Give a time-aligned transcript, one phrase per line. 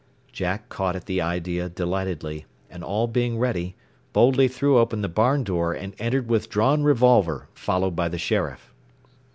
[0.31, 3.75] Jack caught at the idea delightedly, and all being ready,
[4.13, 8.73] boldly threw open the barn door and entered with drawn revolver, followed by the sheriff.